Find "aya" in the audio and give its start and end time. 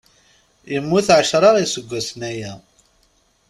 2.31-2.53